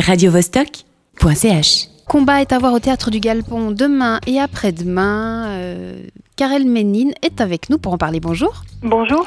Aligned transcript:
radiovostok.ch. 0.00 1.88
Combat 2.08 2.40
est 2.40 2.52
à 2.52 2.58
voir 2.58 2.72
au 2.74 2.78
théâtre 2.78 3.10
du 3.10 3.20
Galpon 3.20 3.70
demain 3.70 4.20
et 4.26 4.38
après-demain. 4.38 5.46
Euh, 5.48 6.02
Karel 6.36 6.66
Ménine 6.66 7.12
est 7.22 7.40
avec 7.40 7.70
nous 7.70 7.78
pour 7.78 7.94
en 7.94 7.98
parler. 7.98 8.20
Bonjour. 8.20 8.62
Bonjour. 8.82 9.26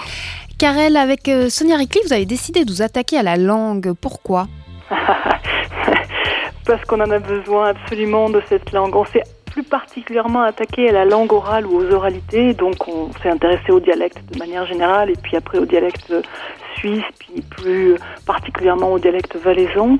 Karel, 0.59 0.97
avec 0.97 1.29
euh, 1.29 1.49
Sonia 1.49 1.77
Ricli, 1.77 2.01
vous 2.05 2.13
avez 2.13 2.25
décidé 2.25 2.65
de 2.65 2.71
vous 2.71 2.81
attaquer 2.81 3.17
à 3.17 3.23
la 3.23 3.37
langue. 3.37 3.93
Pourquoi? 3.93 4.47
Parce 6.65 6.83
qu'on 6.85 6.99
en 6.99 7.09
a 7.11 7.19
besoin 7.19 7.69
absolument 7.69 8.29
de 8.29 8.41
cette 8.47 8.71
langue. 8.71 8.95
On 8.95 9.05
s'est 9.05 9.23
plus 9.45 9.63
particulièrement 9.63 10.41
attaqué 10.41 10.89
à 10.89 10.91
la 10.91 11.05
langue 11.05 11.33
orale 11.33 11.65
ou 11.65 11.77
aux 11.77 11.91
oralités, 11.93 12.53
donc 12.53 12.87
on 12.87 13.11
s'est 13.23 13.29
intéressé 13.29 13.71
au 13.71 13.79
dialecte 13.79 14.19
de 14.31 14.37
manière 14.37 14.67
générale 14.67 15.09
et 15.09 15.15
puis 15.15 15.35
après 15.35 15.57
au 15.57 15.65
dialecte 15.65 16.13
suisse, 16.75 17.03
puis 17.17 17.41
plus 17.41 17.95
particulièrement 18.25 18.91
au 18.91 18.99
dialecte 18.99 19.35
valaisan 19.35 19.97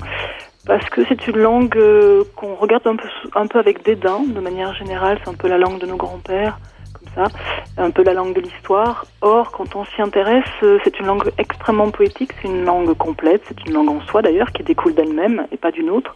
parce 0.68 0.88
que 0.90 1.00
c'est 1.08 1.26
une 1.26 1.38
langue 1.38 1.76
euh, 1.78 2.24
qu'on 2.36 2.54
regarde 2.54 2.86
un 2.86 2.94
peu, 2.94 3.08
un 3.34 3.46
peu 3.46 3.58
avec 3.58 3.84
dédain, 3.84 4.20
de 4.22 4.38
manière 4.38 4.74
générale, 4.74 5.18
c'est 5.24 5.30
un 5.30 5.34
peu 5.34 5.48
la 5.48 5.56
langue 5.56 5.80
de 5.80 5.86
nos 5.86 5.96
grands-pères, 5.96 6.58
comme 6.92 7.08
ça, 7.14 7.34
un 7.78 7.90
peu 7.90 8.04
la 8.04 8.12
langue 8.12 8.34
de 8.34 8.42
l'histoire. 8.42 9.06
Or, 9.22 9.50
quand 9.50 9.74
on 9.76 9.86
s'y 9.86 10.02
intéresse, 10.02 10.44
euh, 10.62 10.78
c'est 10.84 11.00
une 11.00 11.06
langue 11.06 11.30
extrêmement 11.38 11.90
poétique, 11.90 12.32
c'est 12.42 12.48
une 12.48 12.66
langue 12.66 12.92
complète, 12.98 13.40
c'est 13.48 13.66
une 13.66 13.72
langue 13.72 13.88
en 13.88 14.02
soi 14.02 14.20
d'ailleurs, 14.20 14.52
qui 14.52 14.62
découle 14.62 14.94
d'elle-même 14.94 15.46
et 15.50 15.56
pas 15.56 15.70
d'une 15.70 15.88
autre. 15.88 16.14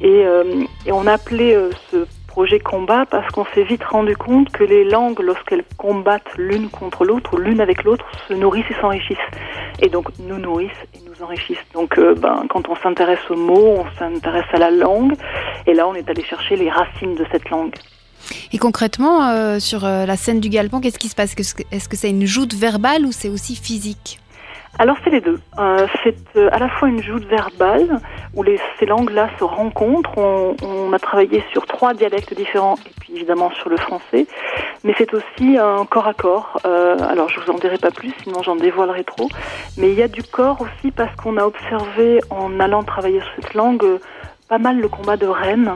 Et, 0.00 0.24
euh, 0.24 0.44
et, 0.86 0.92
on 0.92 1.08
a 1.08 1.14
appelé 1.14 1.58
ce 1.90 2.06
projet 2.28 2.60
combat 2.60 3.06
parce 3.10 3.28
qu'on 3.32 3.44
s'est 3.46 3.64
vite 3.64 3.82
rendu 3.82 4.16
compte 4.16 4.50
que 4.52 4.62
les 4.62 4.84
langues, 4.84 5.18
lorsqu'elles 5.18 5.64
combattent 5.76 6.32
l'une 6.38 6.70
contre 6.70 7.04
l'autre, 7.04 7.36
l'une 7.38 7.60
avec 7.60 7.82
l'autre, 7.82 8.06
se 8.28 8.34
nourrissent 8.34 8.70
et 8.70 8.80
s'enrichissent. 8.80 9.18
Et 9.82 9.88
donc 9.88 10.06
nous 10.20 10.38
nourrissent 10.38 10.86
Donc 11.74 11.98
euh, 11.98 12.14
ben, 12.14 12.44
quand 12.48 12.68
on 12.68 12.76
s'intéresse 12.76 13.18
aux 13.30 13.36
mots, 13.36 13.78
on 13.78 13.98
s'intéresse 13.98 14.46
à 14.52 14.58
la 14.58 14.70
langue. 14.70 15.14
Et 15.66 15.74
là, 15.74 15.86
on 15.88 15.94
est 15.94 16.08
allé 16.08 16.22
chercher 16.22 16.56
les 16.56 16.70
racines 16.70 17.14
de 17.14 17.24
cette 17.30 17.48
langue. 17.50 17.74
Et 18.52 18.58
concrètement, 18.58 19.28
euh, 19.28 19.58
sur 19.58 19.84
euh, 19.84 20.06
la 20.06 20.16
scène 20.16 20.40
du 20.40 20.48
galpon, 20.48 20.80
qu'est-ce 20.80 20.98
qui 20.98 21.08
se 21.08 21.14
passe? 21.14 21.34
Est-ce 21.72 21.88
que 21.88 21.96
c'est 21.96 22.10
une 22.10 22.26
joute 22.26 22.54
verbale 22.54 23.04
ou 23.06 23.12
c'est 23.12 23.28
aussi 23.28 23.56
physique? 23.56 24.20
Alors 24.78 24.96
c'est 25.04 25.10
les 25.10 25.20
deux. 25.20 25.38
Euh, 25.58 25.86
c'est 26.02 26.16
euh, 26.36 26.48
à 26.52 26.58
la 26.58 26.68
fois 26.68 26.88
une 26.88 27.02
joute 27.02 27.24
verbale 27.24 28.00
où 28.34 28.42
les, 28.42 28.58
ces 28.78 28.86
langues-là 28.86 29.28
se 29.38 29.44
rencontrent. 29.44 30.16
On, 30.16 30.56
on, 30.62 30.92
a 30.92 30.98
travaillé 30.98 31.42
sur 31.52 31.66
trois 31.66 31.92
dialectes 31.92 32.34
différents 32.34 32.76
et 32.86 32.92
puis 33.00 33.14
évidemment 33.16 33.50
sur 33.50 33.68
le 33.68 33.76
français. 33.76 34.26
Mais 34.84 34.94
c'est 34.96 35.12
aussi 35.12 35.58
un 35.58 35.84
corps 35.84 36.06
à 36.06 36.14
corps. 36.14 36.60
Euh, 36.64 36.96
alors 36.98 37.28
je 37.28 37.40
vous 37.40 37.50
en 37.50 37.58
dirai 37.58 37.78
pas 37.78 37.90
plus, 37.90 38.12
sinon 38.22 38.42
j'en 38.42 38.56
dévoilerai 38.56 39.04
trop. 39.04 39.28
Mais 39.76 39.90
il 39.90 39.98
y 39.98 40.02
a 40.02 40.08
du 40.08 40.22
corps 40.22 40.60
aussi 40.60 40.90
parce 40.90 41.14
qu'on 41.16 41.36
a 41.36 41.44
observé 41.44 42.20
en 42.30 42.58
allant 42.60 42.82
travailler 42.82 43.20
sur 43.20 43.30
cette 43.42 43.54
langue 43.54 43.98
pas 44.48 44.58
mal 44.58 44.80
le 44.80 44.88
combat 44.88 45.16
de 45.16 45.26
reines. 45.26 45.72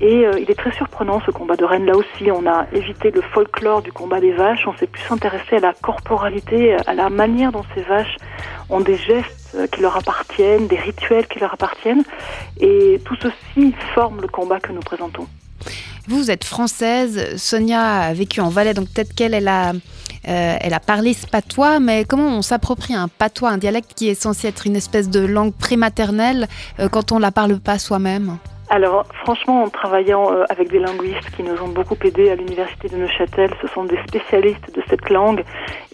Et 0.00 0.26
euh, 0.26 0.38
il 0.38 0.50
est 0.50 0.54
très 0.54 0.72
surprenant 0.72 1.20
ce 1.24 1.30
combat 1.30 1.56
de 1.56 1.64
reine. 1.64 1.86
Là 1.86 1.96
aussi, 1.96 2.30
on 2.30 2.46
a 2.46 2.66
évité 2.72 3.10
le 3.10 3.22
folklore 3.22 3.82
du 3.82 3.92
combat 3.92 4.20
des 4.20 4.32
vaches. 4.32 4.66
On 4.66 4.76
s'est 4.76 4.86
plus 4.86 5.04
intéressé 5.10 5.56
à 5.56 5.60
la 5.60 5.72
corporalité, 5.72 6.76
à 6.86 6.94
la 6.94 7.08
manière 7.08 7.52
dont 7.52 7.64
ces 7.74 7.82
vaches 7.82 8.16
ont 8.68 8.80
des 8.80 8.96
gestes 8.96 9.68
qui 9.72 9.80
leur 9.80 9.96
appartiennent, 9.96 10.66
des 10.66 10.76
rituels 10.76 11.26
qui 11.26 11.38
leur 11.38 11.54
appartiennent. 11.54 12.04
Et 12.60 13.00
tout 13.04 13.16
ceci 13.16 13.74
forme 13.94 14.20
le 14.20 14.28
combat 14.28 14.60
que 14.60 14.72
nous 14.72 14.80
présentons. 14.80 15.26
Vous, 16.08 16.18
vous 16.18 16.30
êtes 16.30 16.44
française. 16.44 17.36
Sonia 17.36 18.00
a 18.02 18.12
vécu 18.12 18.40
en 18.40 18.48
Valais, 18.48 18.74
donc 18.74 18.88
peut-être 18.90 19.14
qu'elle 19.14 19.34
elle 19.34 19.48
a, 19.48 19.70
euh, 19.70 20.56
elle 20.60 20.74
a 20.74 20.80
parlé 20.80 21.14
ce 21.14 21.26
patois, 21.26 21.80
mais 21.80 22.04
comment 22.04 22.28
on 22.28 22.42
s'approprie 22.42 22.94
un 22.94 23.08
patois, 23.08 23.50
un 23.50 23.58
dialecte 23.58 23.92
qui 23.94 24.08
est 24.08 24.20
censé 24.20 24.48
être 24.48 24.66
une 24.66 24.76
espèce 24.76 25.10
de 25.10 25.20
langue 25.20 25.52
prématernelle 25.54 26.48
euh, 26.78 26.88
quand 26.88 27.12
on 27.12 27.16
ne 27.16 27.22
la 27.22 27.32
parle 27.32 27.58
pas 27.58 27.78
soi-même? 27.78 28.38
Alors, 28.68 29.06
franchement, 29.22 29.62
en 29.62 29.68
travaillant 29.68 30.32
euh, 30.32 30.44
avec 30.48 30.70
des 30.70 30.80
linguistes 30.80 31.30
qui 31.36 31.44
nous 31.44 31.56
ont 31.62 31.68
beaucoup 31.68 31.96
aidés 32.02 32.30
à 32.30 32.34
l'université 32.34 32.88
de 32.88 32.96
Neuchâtel, 32.96 33.50
ce 33.62 33.68
sont 33.68 33.84
des 33.84 33.98
spécialistes 34.08 34.74
de 34.74 34.82
cette 34.88 35.08
langue 35.08 35.44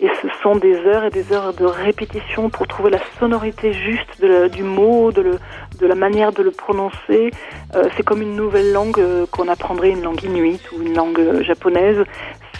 et 0.01 0.09
ce 0.23 0.29
sont 0.43 0.57
des 0.57 0.77
heures 0.87 1.05
et 1.05 1.11
des 1.11 1.35
heures 1.35 1.53
de 1.53 1.67
répétition 1.67 2.49
pour 2.49 2.67
trouver 2.67 2.91
la 2.91 2.99
sonorité 3.19 3.75
juste 3.75 4.25
du 4.53 4.63
mot, 4.63 5.13
de, 5.13 5.39
la 5.83 5.95
manière 5.95 6.33
de 6.33 6.43
le 6.43 6.51
prononcer. 6.51 7.31
Euh, 7.75 7.85
c'est 7.95 8.05
comme 8.05 8.23
une 8.23 8.37
nouvelle 8.37 8.73
langue 8.73 8.99
euh, 9.01 9.27
qu'on 9.31 9.49
apprendrait, 9.49 9.91
une 9.91 10.03
langue 10.03 10.23
inuite 10.23 10.63
ou 10.73 10.81
une 10.81 10.95
langue 10.95 11.43
japonaise 11.43 12.03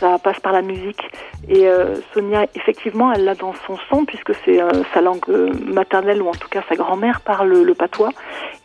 ça 0.03 0.19
passe 0.19 0.41
par 0.41 0.53
la 0.53 0.63
musique. 0.63 1.01
Et 1.49 1.69
euh, 1.69 1.97
Sonia, 2.13 2.47
effectivement, 2.55 3.13
elle 3.13 3.25
l'a 3.25 3.35
dans 3.35 3.55
son 3.67 3.79
son, 3.89 4.05
puisque 4.05 4.33
c'est 4.45 4.61
euh, 4.61 4.83
sa 4.93 5.01
langue 5.01 5.23
euh, 5.29 5.53
maternelle, 5.73 6.21
ou 6.23 6.29
en 6.29 6.33
tout 6.33 6.49
cas 6.49 6.63
sa 6.69 6.75
grand-mère 6.75 7.21
parle 7.21 7.51
le, 7.51 7.75
patois. 7.75 8.11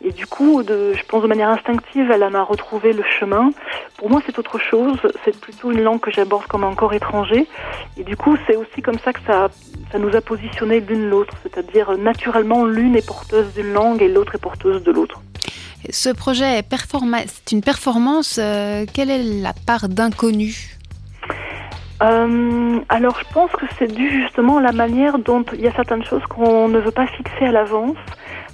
Et 0.04 0.10
du 0.10 0.26
coup, 0.26 0.62
je 0.66 1.02
pense 1.06 1.22
de 1.22 1.28
manière 1.28 1.48
instinctive, 1.48 2.10
elle 2.10 2.24
en 2.24 2.34
a 2.34 2.42
retrouvé 2.42 2.92
le 2.92 3.04
chemin. 3.18 3.50
Pour 3.96 4.10
moi, 4.10 4.20
c'est 4.26 4.38
autre 4.38 4.58
chose. 4.58 4.96
C'est 5.24 5.38
plutôt 5.40 5.70
une 5.70 5.82
langue 5.82 6.00
que 6.00 6.10
j'aborde 6.10 6.46
comme 6.46 6.64
un 6.64 6.74
corps 6.74 6.94
étranger. 6.94 7.46
Et 7.96 8.04
du 8.04 8.16
coup, 8.16 8.36
c'est 8.46 8.56
aussi 8.56 8.82
comme 8.82 8.98
ça 8.98 9.12
que 9.12 9.20
ça, 9.26 9.48
nous 9.98 10.14
a 10.14 10.20
positionnés 10.20 10.80
l'une 10.80 11.08
l'autre. 11.08 11.34
C'est-à-dire, 11.42 11.96
naturellement, 11.98 12.64
l'une 12.64 12.96
est 12.96 13.06
porteuse 13.06 13.52
d'une 13.54 13.72
langue 13.72 14.02
et 14.02 14.08
l'autre 14.08 14.34
est 14.34 14.42
porteuse 14.42 14.82
de 14.82 14.92
l'autre. 14.92 15.20
Ce 15.90 16.10
projet 16.10 16.58
est 16.58 17.52
une 17.52 17.62
performance. 17.62 18.34
quelle 18.36 19.10
est 19.10 19.22
la 19.22 19.52
part 19.66 19.88
d'inconnu? 19.88 20.77
Euh, 22.02 22.80
alors 22.88 23.18
je 23.18 23.32
pense 23.34 23.50
que 23.52 23.66
c'est 23.78 23.92
dû 23.92 24.08
justement 24.22 24.58
à 24.58 24.62
la 24.62 24.72
manière 24.72 25.18
dont 25.18 25.44
il 25.52 25.60
y 25.60 25.66
a 25.66 25.72
certaines 25.72 26.04
choses 26.04 26.24
qu'on 26.26 26.68
ne 26.68 26.78
veut 26.78 26.92
pas 26.92 27.06
fixer 27.06 27.46
à 27.46 27.52
l'avance, 27.52 27.96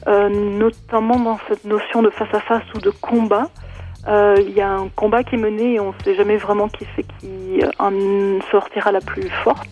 euh, 0.07 0.29
notamment 0.29 1.19
dans 1.19 1.39
cette 1.49 1.65
notion 1.65 2.03
de 2.03 2.11
face 2.11 2.33
à 2.33 2.41
face 2.41 2.65
ou 2.75 2.81
de 2.81 2.91
combat. 2.91 3.49
Euh, 4.07 4.37
il 4.39 4.53
y 4.53 4.61
a 4.61 4.71
un 4.71 4.89
combat 4.89 5.25
qui 5.25 5.35
est 5.35 5.39
mené 5.39 5.75
et 5.75 5.81
on 5.81 5.89
ne 5.89 6.05
sait 6.05 6.15
jamais 6.15 6.37
vraiment 6.37 6.69
qui 6.69 6.87
c'est 6.95 7.07
qui 7.19 7.61
en 7.79 7.93
sortira 8.51 8.93
la 8.93 9.01
plus 9.01 9.29
forte. 9.29 9.69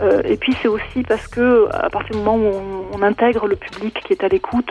Euh, 0.00 0.22
et 0.24 0.36
puis 0.36 0.54
c'est 0.60 0.68
aussi 0.68 1.02
parce 1.06 1.26
que 1.28 1.68
à 1.70 1.90
partir 1.90 2.16
du 2.16 2.22
moment 2.22 2.36
où 2.36 2.50
on, 2.50 2.98
on 2.98 3.02
intègre 3.02 3.46
le 3.46 3.56
public 3.56 3.98
qui 4.06 4.14
est 4.14 4.24
à 4.24 4.28
l'écoute, 4.28 4.70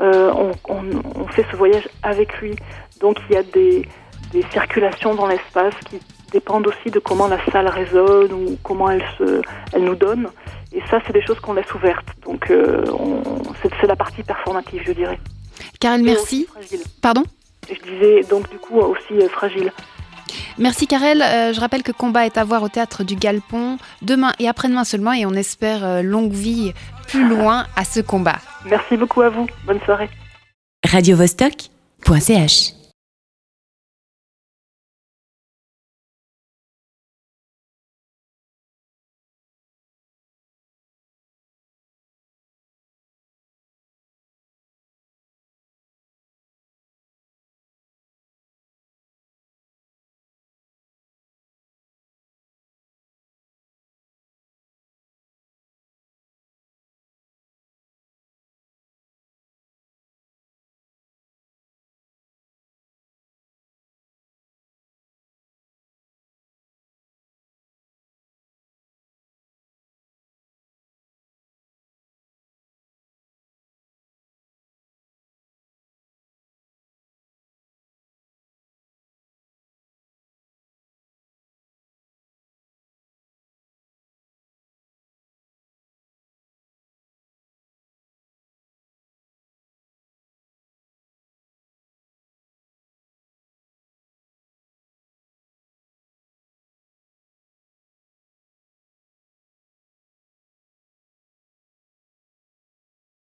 euh, 0.00 0.32
on, 0.34 0.52
on, 0.68 0.82
on, 1.14 1.26
fait 1.28 1.44
ce 1.50 1.56
voyage 1.56 1.88
avec 2.02 2.40
lui. 2.40 2.56
Donc 3.00 3.18
il 3.28 3.34
y 3.34 3.38
a 3.38 3.42
des, 3.42 3.86
des 4.32 4.42
circulations 4.50 5.14
dans 5.14 5.26
l'espace 5.26 5.74
qui 5.88 6.00
dépendent 6.32 6.66
aussi 6.66 6.90
de 6.90 6.98
comment 6.98 7.28
la 7.28 7.38
salle 7.50 7.68
résonne 7.68 8.32
ou 8.32 8.58
comment 8.62 8.90
elle, 8.90 9.04
se, 9.18 9.42
elle 9.72 9.84
nous 9.84 9.94
donne. 9.94 10.28
Et 10.72 10.80
ça, 10.90 10.98
c'est 11.06 11.12
des 11.12 11.22
choses 11.22 11.38
qu'on 11.40 11.52
laisse 11.52 11.72
ouvertes. 11.74 12.08
Donc, 12.24 12.50
euh, 12.50 12.84
c'est 13.80 13.86
la 13.86 13.96
partie 13.96 14.22
performative, 14.22 14.82
je 14.86 14.92
dirais. 14.92 15.18
Karel, 15.80 16.02
merci. 16.02 16.46
Pardon? 17.00 17.24
Je 17.68 17.90
disais 17.90 18.22
donc 18.28 18.50
du 18.50 18.58
coup 18.58 18.78
aussi 18.78 19.12
euh, 19.12 19.28
fragile. 19.28 19.72
Merci 20.58 20.86
Karel. 20.86 21.22
Euh, 21.22 21.52
je 21.52 21.60
rappelle 21.60 21.82
que 21.82 21.92
Combat 21.92 22.26
est 22.26 22.36
à 22.36 22.44
voir 22.44 22.62
au 22.62 22.68
théâtre 22.68 23.04
du 23.04 23.14
Galpon 23.14 23.78
demain 24.02 24.32
et 24.38 24.48
après-demain 24.48 24.84
seulement 24.84 25.12
et 25.12 25.26
on 25.26 25.32
espère 25.32 26.02
longue 26.02 26.32
vie 26.32 26.72
plus 27.06 27.28
loin 27.28 27.66
à 27.76 27.84
ce 27.84 28.00
combat. 28.00 28.38
Merci 28.64 28.96
beaucoup 28.96 29.22
à 29.22 29.28
vous. 29.28 29.46
Bonne 29.64 29.80
soirée. 29.84 30.10
Radio 30.84 31.16
-Vostok 31.16 31.70